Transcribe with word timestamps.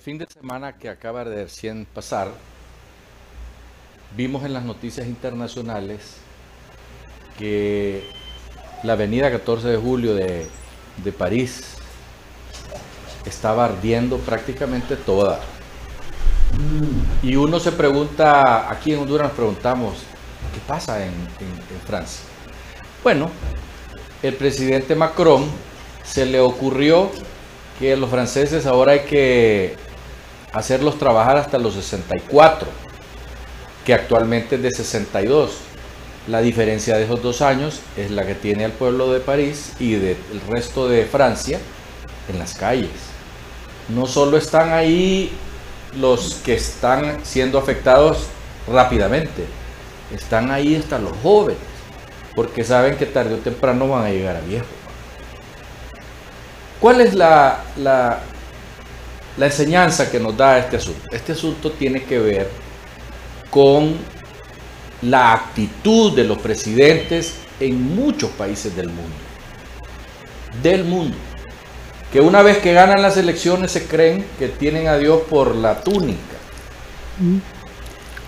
fin 0.00 0.18
de 0.18 0.26
semana 0.26 0.74
que 0.74 0.88
acaba 0.90 1.24
de 1.24 1.44
recién 1.44 1.86
pasar, 1.86 2.28
vimos 4.16 4.44
en 4.44 4.52
las 4.52 4.64
noticias 4.64 5.06
internacionales 5.06 6.16
que 7.38 8.04
la 8.82 8.92
avenida 8.94 9.30
14 9.30 9.68
de 9.68 9.76
julio 9.78 10.14
de, 10.14 10.46
de 11.02 11.12
París 11.12 11.76
estaba 13.24 13.64
ardiendo 13.64 14.18
prácticamente 14.18 14.96
toda. 14.96 15.40
Y 17.22 17.36
uno 17.36 17.58
se 17.60 17.72
pregunta, 17.72 18.70
aquí 18.70 18.92
en 18.92 19.00
Honduras 19.00 19.28
nos 19.28 19.36
preguntamos, 19.36 19.94
¿qué 20.52 20.60
pasa 20.66 21.04
en- 21.04 21.12
en 21.12 21.80
Francia? 21.86 22.20
Bueno, 23.02 23.30
el 24.22 24.34
presidente 24.34 24.94
Macron 24.94 25.46
se 26.04 26.26
le 26.26 26.40
ocurrió 26.40 27.10
que 27.78 27.96
los 27.96 28.10
franceses 28.10 28.66
ahora 28.66 28.92
hay 28.92 29.00
que 29.00 29.76
hacerlos 30.52 30.98
trabajar 30.98 31.36
hasta 31.36 31.58
los 31.58 31.74
64, 31.74 32.68
que 33.84 33.94
actualmente 33.94 34.56
es 34.56 34.62
de 34.62 34.70
62. 34.70 35.58
La 36.26 36.40
diferencia 36.40 36.96
de 36.96 37.04
esos 37.04 37.22
dos 37.22 37.40
años 37.40 37.80
es 37.96 38.10
la 38.10 38.26
que 38.26 38.34
tiene 38.34 38.64
el 38.64 38.72
pueblo 38.72 39.12
de 39.12 39.20
París 39.20 39.72
y 39.78 39.92
del 39.92 40.16
resto 40.48 40.88
de 40.88 41.06
Francia 41.06 41.58
en 42.28 42.38
las 42.38 42.54
calles. 42.54 42.90
No 43.88 44.06
solo 44.06 44.36
están 44.36 44.72
ahí 44.72 45.32
los 45.98 46.34
que 46.44 46.54
están 46.54 47.24
siendo 47.24 47.58
afectados 47.58 48.26
rápidamente, 48.70 49.44
están 50.14 50.50
ahí 50.50 50.76
hasta 50.76 50.98
los 50.98 51.12
jóvenes, 51.22 51.58
porque 52.34 52.64
saben 52.64 52.96
que 52.96 53.06
tarde 53.06 53.34
o 53.34 53.38
temprano 53.38 53.88
van 53.88 54.04
a 54.04 54.10
llegar 54.10 54.36
a 54.36 54.40
viejo. 54.40 54.66
¿Cuál 56.80 57.00
es 57.00 57.14
la, 57.14 57.64
la, 57.76 58.20
la 59.36 59.46
enseñanza 59.46 60.10
que 60.10 60.20
nos 60.20 60.36
da 60.36 60.58
este 60.58 60.76
asunto? 60.76 61.00
Este 61.10 61.32
asunto 61.32 61.72
tiene 61.72 62.04
que 62.04 62.18
ver 62.18 62.50
con 63.50 63.96
la 65.02 65.32
actitud 65.32 66.14
de 66.14 66.24
los 66.24 66.38
presidentes 66.38 67.34
en 67.60 67.94
muchos 67.96 68.30
países 68.30 68.74
del 68.76 68.88
mundo. 68.88 69.16
Del 70.62 70.84
mundo. 70.84 71.16
Que 72.12 72.20
una 72.20 72.42
vez 72.42 72.58
que 72.58 72.72
ganan 72.72 73.02
las 73.02 73.16
elecciones 73.16 73.72
se 73.72 73.86
creen 73.86 74.24
que 74.38 74.48
tienen 74.48 74.88
a 74.88 74.96
Dios 74.96 75.22
por 75.28 75.54
la 75.54 75.82
túnica. 75.82 76.36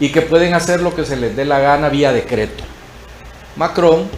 Y 0.00 0.10
que 0.10 0.22
pueden 0.22 0.54
hacer 0.54 0.80
lo 0.80 0.94
que 0.94 1.04
se 1.04 1.16
les 1.16 1.36
dé 1.36 1.44
la 1.44 1.60
gana 1.60 1.88
vía 1.88 2.12
decreto. 2.12 2.64
Macron 3.56 4.08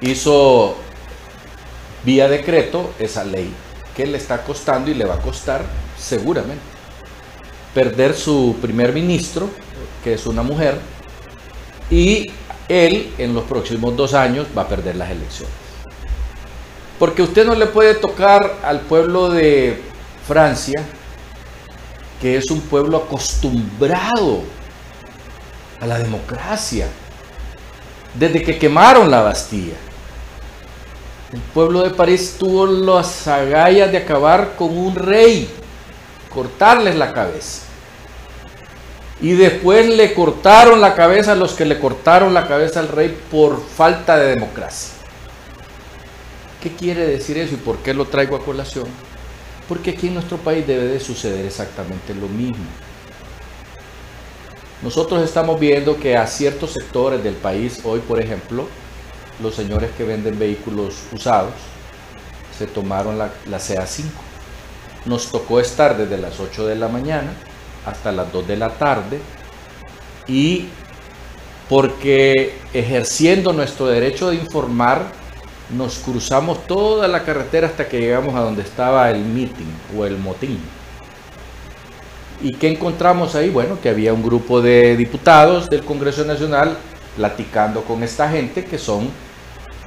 hizo 0.00 0.76
vía 2.04 2.28
decreto 2.28 2.92
esa 2.98 3.24
ley 3.24 3.52
que 3.96 4.06
le 4.06 4.18
está 4.18 4.42
costando 4.42 4.90
y 4.90 4.94
le 4.94 5.04
va 5.04 5.14
a 5.14 5.20
costar 5.20 5.62
seguramente 5.98 6.74
perder 7.74 8.14
su 8.14 8.56
primer 8.62 8.92
ministro, 8.92 9.50
que 10.02 10.14
es 10.14 10.26
una 10.26 10.42
mujer, 10.42 10.78
y 11.90 12.30
él 12.68 13.12
en 13.18 13.34
los 13.34 13.44
próximos 13.44 13.96
dos 13.96 14.14
años 14.14 14.46
va 14.56 14.62
a 14.62 14.68
perder 14.68 14.96
las 14.96 15.10
elecciones. 15.10 15.54
Porque 16.98 17.22
usted 17.22 17.44
no 17.44 17.56
le 17.56 17.66
puede 17.66 17.94
tocar 17.94 18.60
al 18.62 18.80
pueblo 18.80 19.28
de 19.28 19.82
Francia, 20.26 20.80
que 22.20 22.36
es 22.36 22.50
un 22.50 22.60
pueblo 22.60 22.98
acostumbrado 22.98 24.42
a 25.80 25.86
la 25.86 25.98
democracia, 25.98 26.86
desde 28.14 28.42
que 28.42 28.56
quemaron 28.56 29.10
la 29.10 29.20
Bastilla. 29.20 29.74
El 31.34 31.40
pueblo 31.40 31.82
de 31.82 31.90
París 31.90 32.36
tuvo 32.38 32.64
las 32.64 33.26
agallas 33.26 33.90
de 33.90 33.98
acabar 33.98 34.54
con 34.56 34.78
un 34.78 34.94
rey, 34.94 35.48
cortarles 36.32 36.94
la 36.94 37.12
cabeza. 37.12 37.62
Y 39.20 39.32
después 39.32 39.88
le 39.88 40.14
cortaron 40.14 40.80
la 40.80 40.94
cabeza 40.94 41.32
a 41.32 41.34
los 41.34 41.54
que 41.54 41.64
le 41.64 41.80
cortaron 41.80 42.34
la 42.34 42.46
cabeza 42.46 42.78
al 42.78 42.86
rey 42.86 43.18
por 43.32 43.60
falta 43.60 44.16
de 44.16 44.28
democracia. 44.28 44.94
¿Qué 46.62 46.70
quiere 46.70 47.04
decir 47.04 47.36
eso 47.36 47.54
y 47.54 47.58
por 47.58 47.78
qué 47.78 47.94
lo 47.94 48.04
traigo 48.04 48.36
a 48.36 48.44
colación? 48.44 48.86
Porque 49.68 49.90
aquí 49.90 50.06
en 50.06 50.14
nuestro 50.14 50.36
país 50.36 50.64
debe 50.64 50.84
de 50.84 51.00
suceder 51.00 51.44
exactamente 51.44 52.14
lo 52.14 52.28
mismo. 52.28 52.64
Nosotros 54.82 55.24
estamos 55.24 55.58
viendo 55.58 55.98
que 55.98 56.16
a 56.16 56.28
ciertos 56.28 56.74
sectores 56.74 57.24
del 57.24 57.34
país, 57.34 57.80
hoy 57.82 57.98
por 57.98 58.20
ejemplo, 58.20 58.68
los 59.42 59.54
señores 59.54 59.90
que 59.96 60.04
venden 60.04 60.38
vehículos 60.38 60.94
usados 61.12 61.54
se 62.56 62.66
tomaron 62.66 63.18
la, 63.18 63.30
la 63.46 63.58
CA5. 63.58 64.04
Nos 65.06 65.30
tocó 65.30 65.60
estar 65.60 65.96
desde 65.96 66.18
las 66.18 66.40
8 66.40 66.66
de 66.66 66.76
la 66.76 66.88
mañana 66.88 67.32
hasta 67.84 68.12
las 68.12 68.32
2 68.32 68.46
de 68.46 68.56
la 68.56 68.70
tarde 68.70 69.20
y 70.26 70.68
porque 71.68 72.58
ejerciendo 72.72 73.52
nuestro 73.52 73.86
derecho 73.86 74.30
de 74.30 74.36
informar, 74.36 75.12
nos 75.70 75.98
cruzamos 75.98 76.66
toda 76.66 77.08
la 77.08 77.24
carretera 77.24 77.66
hasta 77.66 77.88
que 77.88 78.00
llegamos 78.00 78.34
a 78.34 78.40
donde 78.40 78.62
estaba 78.62 79.10
el 79.10 79.24
meeting 79.24 79.72
o 79.96 80.04
el 80.04 80.18
motín. 80.18 80.58
¿Y 82.42 82.52
qué 82.52 82.68
encontramos 82.68 83.34
ahí? 83.34 83.48
Bueno, 83.48 83.80
que 83.80 83.88
había 83.88 84.12
un 84.12 84.22
grupo 84.22 84.60
de 84.60 84.96
diputados 84.96 85.70
del 85.70 85.82
Congreso 85.82 86.24
Nacional 86.24 86.76
platicando 87.16 87.82
con 87.82 88.02
esta 88.02 88.28
gente 88.28 88.64
que 88.64 88.78
son 88.78 89.08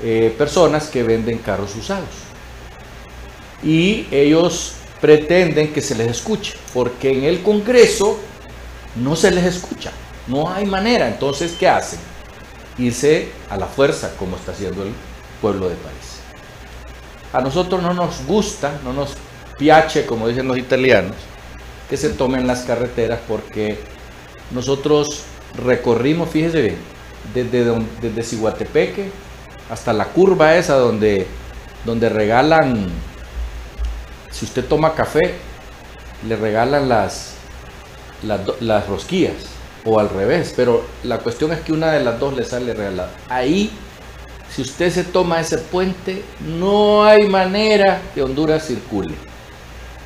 eh, 0.01 0.33
personas 0.37 0.87
que 0.89 1.03
venden 1.03 1.39
carros 1.39 1.75
usados. 1.75 2.09
Y 3.63 4.07
ellos 4.11 4.73
pretenden 5.01 5.73
que 5.73 5.81
se 5.81 5.95
les 5.95 6.07
escuche, 6.07 6.53
porque 6.73 7.11
en 7.11 7.23
el 7.23 7.41
Congreso 7.41 8.19
no 8.95 9.15
se 9.15 9.31
les 9.31 9.45
escucha, 9.45 9.91
no 10.27 10.49
hay 10.51 10.65
manera. 10.65 11.07
Entonces, 11.07 11.55
¿qué 11.59 11.67
hacen? 11.67 11.99
Irse 12.77 13.29
a 13.49 13.57
la 13.57 13.65
fuerza, 13.65 14.13
como 14.17 14.35
está 14.35 14.51
haciendo 14.51 14.83
el 14.83 14.91
pueblo 15.41 15.67
de 15.69 15.75
París. 15.75 16.19
A 17.33 17.41
nosotros 17.41 17.81
no 17.81 17.93
nos 17.93 18.25
gusta, 18.25 18.79
no 18.83 18.93
nos 18.93 19.15
piace, 19.57 20.05
como 20.05 20.27
dicen 20.27 20.47
los 20.47 20.57
italianos, 20.57 21.15
que 21.89 21.97
se 21.97 22.09
tomen 22.09 22.45
las 22.45 22.61
carreteras 22.61 23.19
porque 23.27 23.79
nosotros 24.51 25.23
recorrimos, 25.55 26.29
fíjese 26.29 26.61
bien, 26.61 26.77
desde, 27.33 27.65
desde 28.01 28.23
Ciguatepeque 28.23 29.09
hasta 29.69 29.93
la 29.93 30.05
curva 30.05 30.55
esa 30.55 30.75
donde, 30.75 31.27
donde 31.85 32.09
regalan, 32.09 32.87
si 34.31 34.45
usted 34.45 34.65
toma 34.65 34.93
café, 34.93 35.35
le 36.27 36.35
regalan 36.35 36.89
las, 36.89 37.33
las, 38.23 38.41
las 38.61 38.87
rosquillas 38.87 39.35
o 39.85 39.99
al 39.99 40.09
revés, 40.09 40.53
pero 40.55 40.83
la 41.03 41.19
cuestión 41.19 41.51
es 41.51 41.59
que 41.61 41.71
una 41.73 41.91
de 41.91 42.03
las 42.03 42.19
dos 42.19 42.35
le 42.35 42.43
sale 42.43 42.73
regalada. 42.73 43.11
Ahí, 43.29 43.71
si 44.53 44.61
usted 44.61 44.91
se 44.91 45.03
toma 45.03 45.39
ese 45.39 45.57
puente, 45.57 46.23
no 46.39 47.03
hay 47.03 47.27
manera 47.27 48.01
que 48.13 48.21
Honduras 48.21 48.65
circule. 48.65 49.15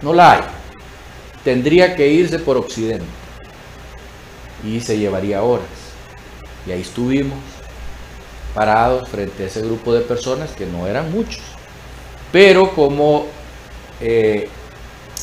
No 0.02 0.14
la 0.14 0.34
hay. 0.34 0.42
Tendría 1.44 1.96
que 1.96 2.08
irse 2.08 2.40
por 2.40 2.58
occidente 2.58 3.06
y 4.64 4.80
se 4.80 4.98
llevaría 4.98 5.42
horas. 5.44 5.66
Y 6.68 6.72
ahí 6.72 6.82
estuvimos 6.82 7.40
parados 8.54 9.10
frente 9.10 9.44
a 9.44 9.48
ese 9.48 9.62
grupo 9.62 9.94
de 9.94 10.02
personas 10.02 10.52
que 10.52 10.66
no 10.66 10.88
eran 10.88 11.12
muchos. 11.12 11.42
Pero 12.32 12.74
como 12.74 13.26
eh, 14.00 14.50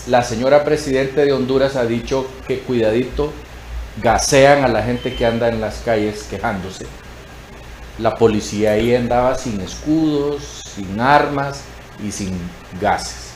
la 0.06 0.22
señora 0.22 0.64
presidente 0.64 1.24
de 1.24 1.32
Honduras 1.32 1.76
ha 1.76 1.84
dicho 1.84 2.26
que 2.46 2.60
cuidadito 2.60 3.32
gasean 4.02 4.64
a 4.64 4.68
la 4.68 4.82
gente 4.82 5.14
que 5.14 5.26
anda 5.26 5.48
en 5.48 5.60
las 5.60 5.78
calles 5.78 6.24
quejándose. 6.30 6.86
La 7.98 8.14
policía 8.14 8.72
ahí 8.72 8.94
andaba 8.94 9.34
sin 9.34 9.60
escudos, 9.60 10.62
sin 10.74 11.00
armas 11.00 11.62
y 12.06 12.12
sin 12.12 12.38
gases. 12.80 13.28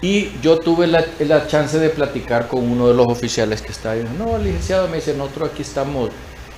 Y 0.00 0.32
yo 0.40 0.58
tuve 0.58 0.86
la, 0.86 1.04
la 1.20 1.46
chance 1.46 1.78
de 1.78 1.90
platicar 1.90 2.48
con 2.48 2.70
uno 2.70 2.88
de 2.88 2.94
los 2.94 3.06
oficiales 3.06 3.62
que 3.62 3.72
estaba 3.72 3.94
ahí. 3.94 4.08
No, 4.18 4.38
licenciado, 4.38 4.88
me 4.88 4.96
dice, 4.96 5.14
nosotros 5.14 5.50
aquí 5.52 5.62
estamos 5.62 6.10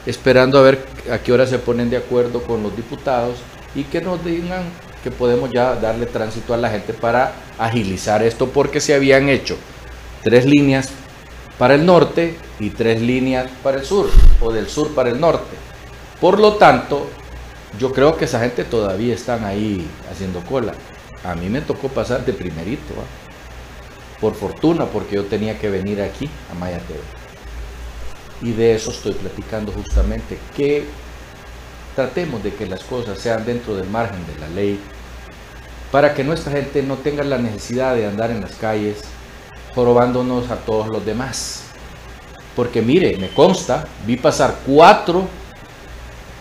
esperando 0.06 0.58
a 0.58 0.62
ver 0.62 0.84
a 1.10 1.18
qué 1.18 1.32
hora 1.32 1.46
se 1.46 1.58
ponen 1.58 1.90
de 1.90 1.96
acuerdo 1.96 2.42
con 2.42 2.62
los 2.62 2.76
diputados 2.76 3.38
y 3.74 3.84
que 3.84 4.00
nos 4.00 4.24
digan 4.24 4.62
que 5.02 5.10
podemos 5.10 5.50
ya 5.50 5.74
darle 5.74 6.06
tránsito 6.06 6.54
a 6.54 6.56
la 6.56 6.70
gente 6.70 6.92
para 6.92 7.32
agilizar 7.58 8.22
esto 8.22 8.48
porque 8.48 8.80
se 8.80 8.94
habían 8.94 9.28
hecho 9.28 9.56
tres 10.22 10.44
líneas 10.44 10.90
para 11.58 11.74
el 11.74 11.84
norte 11.84 12.36
y 12.58 12.70
tres 12.70 13.00
líneas 13.00 13.48
para 13.62 13.78
el 13.78 13.84
sur 13.84 14.08
o 14.40 14.52
del 14.52 14.68
sur 14.68 14.94
para 14.94 15.10
el 15.10 15.20
norte. 15.20 15.56
Por 16.20 16.40
lo 16.40 16.54
tanto, 16.54 17.08
yo 17.78 17.92
creo 17.92 18.16
que 18.16 18.24
esa 18.24 18.40
gente 18.40 18.64
todavía 18.64 19.14
están 19.14 19.44
ahí 19.44 19.86
haciendo 20.10 20.40
cola. 20.40 20.72
A 21.24 21.34
mí 21.34 21.48
me 21.48 21.60
tocó 21.60 21.88
pasar 21.88 22.24
de 22.24 22.32
primerito, 22.32 22.94
por 24.20 24.34
fortuna, 24.34 24.86
porque 24.86 25.16
yo 25.16 25.24
tenía 25.24 25.58
que 25.58 25.68
venir 25.68 26.00
aquí 26.00 26.28
a 26.50 26.54
Mayateo. 26.54 27.17
Y 28.40 28.52
de 28.52 28.74
eso 28.74 28.90
estoy 28.90 29.12
platicando 29.12 29.72
justamente, 29.72 30.38
que 30.56 30.84
tratemos 31.96 32.42
de 32.42 32.54
que 32.54 32.66
las 32.66 32.84
cosas 32.84 33.18
sean 33.18 33.44
dentro 33.44 33.74
del 33.74 33.88
margen 33.88 34.24
de 34.26 34.38
la 34.38 34.48
ley, 34.48 34.78
para 35.90 36.14
que 36.14 36.22
nuestra 36.22 36.52
gente 36.52 36.82
no 36.82 36.96
tenga 36.96 37.24
la 37.24 37.38
necesidad 37.38 37.94
de 37.94 38.06
andar 38.06 38.30
en 38.30 38.40
las 38.40 38.52
calles 38.52 39.00
probándonos 39.74 40.50
a 40.50 40.56
todos 40.56 40.88
los 40.88 41.04
demás. 41.04 41.62
Porque 42.54 42.82
mire, 42.82 43.16
me 43.16 43.28
consta, 43.30 43.86
vi 44.06 44.16
pasar 44.16 44.56
cuatro, 44.66 45.26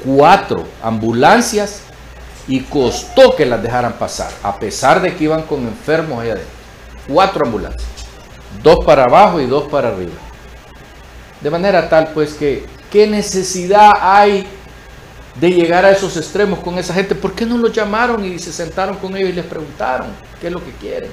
cuatro 0.04 0.66
ambulancias 0.84 1.82
y 2.48 2.62
costó 2.62 3.36
que 3.36 3.46
las 3.46 3.62
dejaran 3.62 3.94
pasar, 3.94 4.32
a 4.44 4.58
pesar 4.58 5.02
de 5.02 5.16
que 5.16 5.26
iban 5.26 5.44
con 5.44 5.62
enfermos 5.68 6.20
allá 6.20 6.34
adentro. 6.34 6.58
Cuatro 7.08 7.46
ambulancias, 7.46 7.88
dos 8.64 8.84
para 8.86 9.04
abajo 9.04 9.40
y 9.40 9.46
dos 9.46 9.64
para 9.70 9.90
arriba. 9.90 10.14
De 11.42 11.50
manera 11.50 11.88
tal 11.88 12.10
pues 12.14 12.34
que, 12.34 12.66
¿qué 12.92 13.08
necesidad 13.08 13.92
hay 14.00 14.48
de 15.40 15.52
llegar 15.52 15.86
a 15.86 15.92
esos 15.92 16.18
extremos 16.18 16.60
con 16.60 16.78
esa 16.78 16.94
gente? 16.94 17.16
¿Por 17.16 17.34
qué 17.34 17.46
no 17.46 17.58
los 17.58 17.72
llamaron 17.72 18.26
y 18.26 18.40
se 18.40 18.52
sentaron 18.52 18.98
con 18.98 19.16
ellos 19.16 19.30
y 19.30 19.34
les 19.34 19.46
preguntaron 19.46 20.08
qué 20.42 20.48
es 20.48 20.54
lo 20.54 20.64
que 20.64 20.72
quieren? 20.72 21.12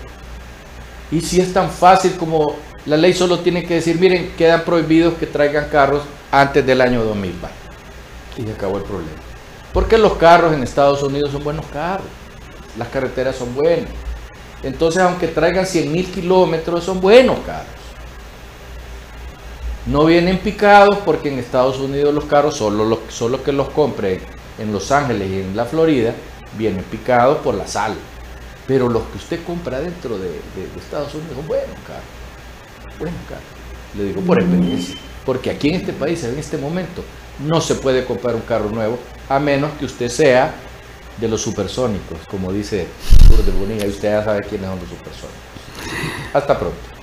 Y 1.10 1.20
si 1.20 1.40
es 1.40 1.52
tan 1.52 1.70
fácil 1.70 2.16
como 2.16 2.56
la 2.86 2.96
ley 2.96 3.12
solo 3.12 3.38
tiene 3.40 3.64
que 3.64 3.74
decir, 3.74 3.98
miren, 3.98 4.32
quedan 4.36 4.64
prohibidos 4.64 5.14
que 5.14 5.26
traigan 5.26 5.68
carros 5.68 6.02
antes 6.30 6.64
del 6.66 6.80
año 6.80 7.04
2020. 7.04 7.48
Y 8.36 8.42
se 8.42 8.52
acabó 8.52 8.78
el 8.78 8.84
problema. 8.84 9.12
Porque 9.72 9.98
los 9.98 10.14
carros 10.14 10.52
en 10.52 10.62
Estados 10.62 11.02
Unidos 11.02 11.30
son 11.32 11.44
buenos 11.44 11.66
carros. 11.66 12.06
Las 12.78 12.88
carreteras 12.88 13.36
son 13.36 13.54
buenas. 13.54 13.90
Entonces, 14.62 15.02
aunque 15.02 15.28
traigan 15.28 15.66
100 15.66 15.92
mil 15.92 16.06
kilómetros, 16.10 16.84
son 16.84 17.00
buenos 17.00 17.38
carros. 17.46 17.83
No 19.86 20.06
vienen 20.06 20.38
picados 20.38 20.98
porque 21.04 21.28
en 21.28 21.38
Estados 21.38 21.78
Unidos 21.78 22.14
los 22.14 22.25
carros, 22.25 22.56
solo, 22.56 22.86
los, 22.86 23.00
solo 23.08 23.42
que 23.42 23.52
los 23.52 23.69
compre 23.69 24.20
en 24.58 24.72
Los 24.72 24.90
Ángeles 24.90 25.31
y 25.31 25.40
en 25.40 25.54
la 25.54 25.66
Florida, 25.66 26.14
vienen 26.56 26.82
picados 26.84 27.38
por 27.38 27.54
la 27.54 27.66
sal. 27.66 27.94
Pero 28.66 28.88
los 28.88 29.02
que 29.04 29.19
usted 29.19 29.44
compra 29.44 29.81
dentro 29.81 30.19
de, 30.19 30.40
Estados 30.78 31.14
Unidos 31.14 31.36
son 31.36 31.46
buenos 31.46 31.76
carros. 31.86 32.98
Buenos 32.98 33.20
carros. 33.28 33.44
Le 33.96 34.04
digo 34.04 34.22
por 34.22 34.40
experiencia. 34.40 34.96
Porque 35.26 35.50
aquí 35.50 35.69
en 35.69 35.75
este 35.75 35.92
país, 35.92 36.25
en 36.25 36.38
este 36.38 36.56
momento, 36.56 37.04
no 37.40 37.60
se 37.60 37.75
puede 37.75 38.06
comprar 38.06 38.34
un 38.34 38.42
carro 38.42 38.70
nuevo 38.70 38.98
a 39.28 39.38
menos 39.38 39.70
que 39.78 39.84
usted 39.84 40.08
sea 40.08 40.54
de 41.19 41.28
los 41.28 41.42
supersónicos, 41.42 42.19
como 42.31 42.52
dice 42.52 42.86
Sur 43.26 43.44
de 43.44 43.52
Bonilla, 43.52 43.86
y 43.86 43.90
usted 43.90 44.10
ya 44.10 44.25
sabe 44.25 44.42
quiénes 44.42 44.69
son 44.69 44.78
los 44.81 44.88
supersónicos. 44.88 45.31
Hasta 46.32 46.58
pronto. 46.58 46.94